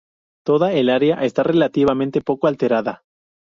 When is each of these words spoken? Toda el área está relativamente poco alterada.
Toda 0.47 0.73
el 0.73 0.89
área 0.89 1.23
está 1.25 1.43
relativamente 1.43 2.21
poco 2.21 2.47
alterada. 2.47 3.03